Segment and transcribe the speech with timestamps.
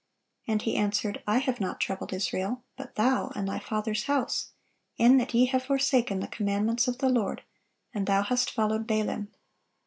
[0.47, 4.49] And he answered, I have not troubled Israel; but thou, and thy father's house,
[4.97, 7.43] in that ye have forsaken the commandments of the Lord,
[7.93, 9.27] and thou hast followed Baalim."